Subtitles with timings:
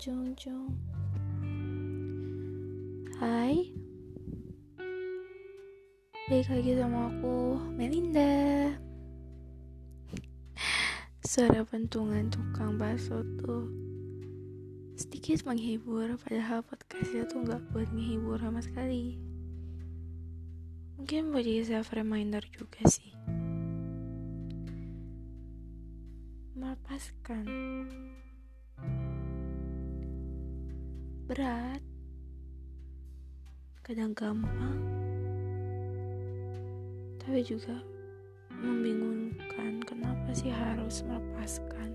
[0.00, 0.72] Jung Jung
[3.20, 3.68] Hai.
[6.24, 8.72] Balik lagi sama aku Melinda.
[11.20, 13.68] Suara pentungan tukang bakso tuh
[14.96, 19.20] Sedikit menghibur Padahal podcastnya tuh gak buat menghibur sama sekali.
[20.96, 23.12] Mungkin buat jadi self reminder juga sih.
[26.56, 27.44] Melepaskan
[31.30, 31.78] berat,
[33.86, 34.82] kadang gampang,
[37.22, 37.78] tapi juga
[38.50, 41.94] membingungkan kenapa sih harus melepaskan.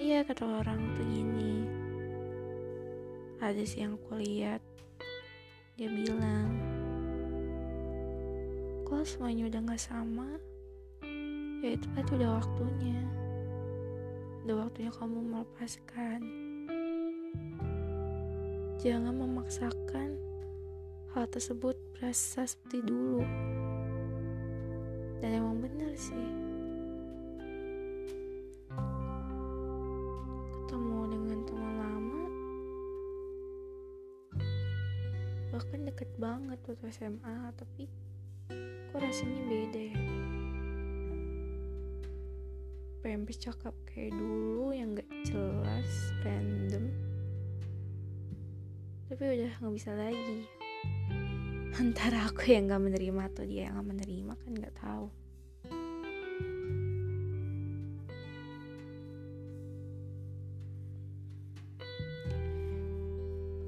[0.00, 1.68] Iya kata orang tuh gini,
[3.36, 4.64] ada sih yang aku lihat,
[5.76, 6.56] dia bilang,
[8.88, 10.40] kalau semuanya udah gak sama,
[11.60, 13.25] ya itu berarti udah waktunya
[14.46, 16.22] udah waktunya kamu melepaskan
[18.78, 20.14] Jangan memaksakan
[21.10, 23.26] hal tersebut berasa seperti dulu.
[25.18, 26.30] Dan emang benar sih.
[30.62, 32.24] Ketemu dengan teman lama,
[35.50, 37.90] bahkan deket banget waktu SMA, tapi
[38.94, 40.05] kok rasanya beda ya.
[43.06, 46.90] Pengen bercakap kayak dulu yang gak jelas, random.
[49.06, 50.42] Tapi udah nggak bisa lagi.
[51.86, 55.06] Antara aku yang nggak menerima atau dia yang nggak menerima kan nggak tahu.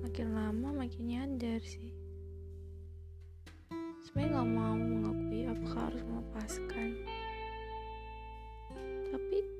[0.02, 1.94] Makin lama makin nyadar sih.
[4.02, 7.17] Sebenarnya nggak mau mengakui apakah harus melepaskan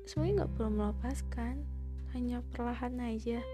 [0.09, 1.55] sebenarnya nggak perlu melepaskan
[2.17, 3.45] hanya perlahan aja.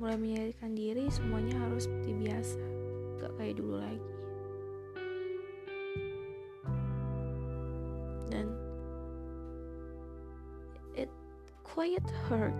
[0.00, 2.60] Mulai menyadarkan diri semuanya harus seperti biasa
[3.20, 4.12] gak kayak dulu lagi.
[8.32, 8.46] Dan
[10.96, 11.12] it
[11.60, 12.56] quite hurt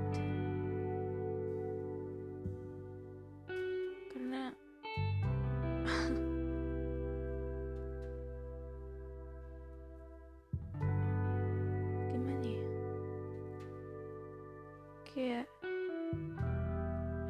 [15.14, 15.46] kayak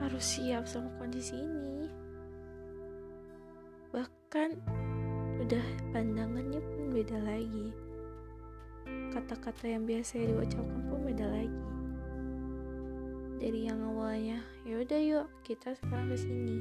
[0.00, 1.84] harus siap sama kondisi ini.
[3.92, 4.50] Bahkan
[5.44, 7.68] udah pandangannya pun beda lagi.
[9.12, 11.62] Kata-kata yang biasa diucapkan pun beda lagi.
[13.44, 16.58] Dari yang awalnya ya udah yuk kita sekarang ke sini.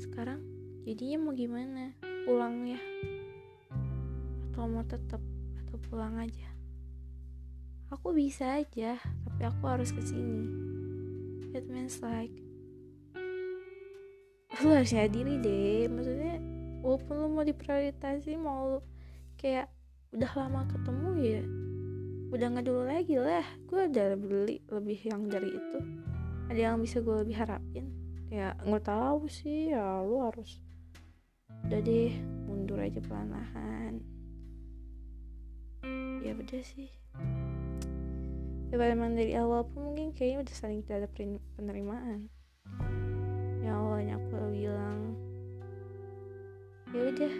[0.00, 0.40] Sekarang
[0.88, 1.92] jadinya mau gimana?
[2.24, 2.80] Pulang ya?
[4.48, 5.20] Atau mau tetap
[5.60, 6.55] atau pulang aja
[7.92, 10.46] aku bisa aja tapi aku harus ke sini.
[11.56, 12.32] It means like
[14.62, 15.86] lu harus diri deh.
[15.90, 16.40] Maksudnya
[16.80, 18.80] walaupun lu mau diprioritasi mau
[19.36, 19.68] kayak
[20.14, 21.42] udah lama ketemu ya
[22.26, 23.46] udah nggak dulu lagi lah.
[23.68, 25.78] Gue udah beli lebih yang dari itu.
[26.50, 27.90] Ada yang bisa gue lebih harapin.
[28.32, 30.58] Ya nggak tahu sih ya lu harus
[31.66, 32.14] udah deh
[32.46, 33.98] mundur aja pelan-pelan
[36.22, 36.90] ya udah sih
[38.66, 41.08] ya memang dari awal pun mungkin kayaknya udah saling tidak ada
[41.54, 42.26] penerimaan.
[43.62, 45.00] Yang awalnya aku bilang.
[46.90, 47.32] Ya udah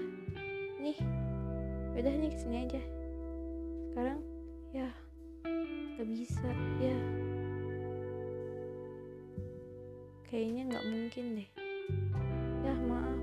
[0.83, 0.99] nih.
[1.95, 2.83] Ya udah nih ke sini aja.
[3.91, 4.21] Sekarang
[4.71, 4.89] ya.
[5.97, 6.51] Gak bisa
[6.83, 6.99] ya.
[10.27, 11.51] Kayaknya nggak mungkin deh.
[12.67, 13.21] Ya maaf.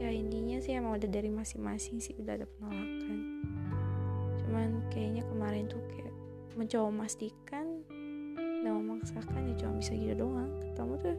[0.00, 3.18] Ya intinya sih emang udah dari masing-masing sih udah ada penolakan.
[4.42, 6.13] Cuman kayaknya kemarin tuh kayak
[6.54, 7.82] mencoba memastikan
[8.64, 10.50] dan memaksakan ya cuma bisa gitu doang.
[10.62, 11.16] Ketemu tuh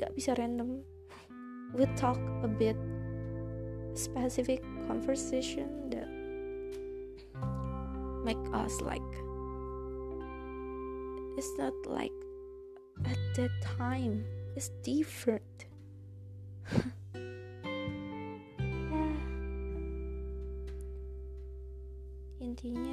[0.00, 0.82] gak bisa random.
[1.76, 2.78] We talk a bit.
[3.90, 6.06] Specific conversation that
[8.22, 9.02] make us like
[11.34, 12.14] it's not like
[13.06, 14.24] at that time.
[14.54, 15.69] It's different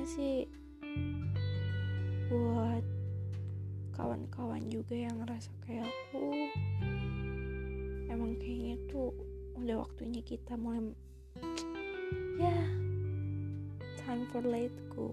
[0.08, 0.48] sih
[2.32, 2.86] buat
[3.92, 6.48] kawan-kawan juga yang ngerasa kayak aku
[8.08, 9.12] emang kayaknya tuh
[9.60, 10.96] udah waktunya kita mulai
[12.40, 12.64] ya yeah,
[14.00, 15.12] time for let go.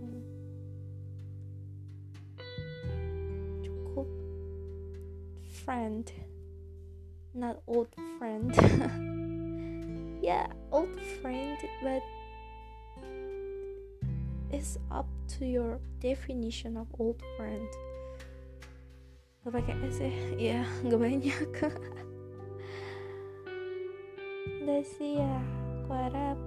[3.67, 4.06] Cukup
[5.67, 6.06] friend
[7.35, 7.91] not old
[8.23, 8.55] friend.
[10.25, 12.00] Yeah old friend but
[14.55, 17.67] it's up to your definition of old friend.
[19.43, 20.15] Lo pakai S ya?
[20.39, 21.51] Ya nggak banyak.
[24.62, 25.43] Udah sih ya
[25.83, 26.39] aku harap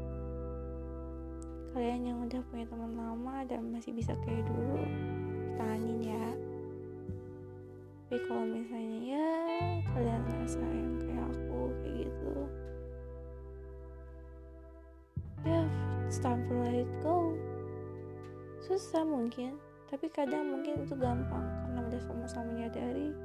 [1.76, 4.82] kalian yang udah punya teman lama dan masih bisa kayak dulu
[5.60, 6.26] tahanin ya.
[8.08, 9.30] Tapi kalau misalnya ya
[9.94, 12.36] kalian ngerasa yang kayak aku kayak gitu.
[15.44, 15.62] Ya
[16.08, 17.36] it's time for let it go
[18.68, 19.56] susah mungkin
[19.88, 23.16] tapi kadang mungkin itu gampang karena udah sama-sama menyadari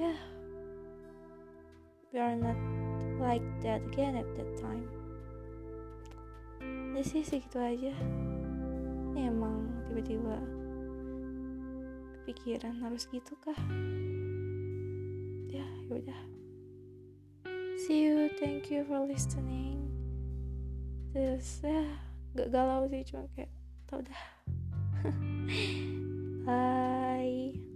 [0.00, 0.18] ya yeah,
[2.12, 2.56] we are not
[3.20, 4.86] like that again at that time.
[6.94, 7.92] Ya sih segitu aja.
[9.14, 10.38] Ini emang tiba-tiba
[12.22, 13.56] kepikiran harus gitu kah
[15.48, 16.20] ya yaudah
[17.80, 19.88] see you thank you for listening.
[21.12, 21.84] Terus ya
[22.36, 23.50] gak galau sih cuma kayak
[23.88, 24.20] taudah
[26.44, 27.67] bye